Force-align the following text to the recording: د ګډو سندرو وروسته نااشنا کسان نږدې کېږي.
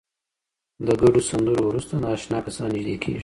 د 0.85 0.87
ګډو 1.01 1.21
سندرو 1.29 1.61
وروسته 1.65 1.93
نااشنا 2.03 2.39
کسان 2.45 2.67
نږدې 2.75 2.95
کېږي. 3.03 3.19